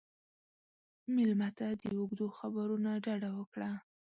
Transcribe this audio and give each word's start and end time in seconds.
مېلمه 1.15 1.49
ته 1.57 1.67
د 1.81 1.83
اوږدو 1.97 2.27
خبرو 2.37 2.75
نه 2.85 2.93
ډډه 3.05 3.29
وکړه. 3.39 3.71